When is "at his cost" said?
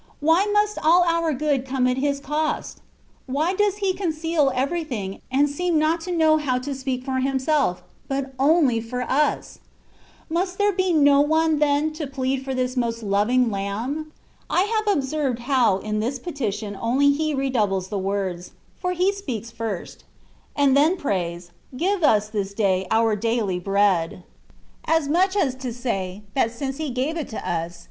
1.85-2.81